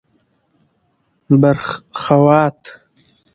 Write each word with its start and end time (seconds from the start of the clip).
بر 1.41 1.57
خوات: 1.99 2.61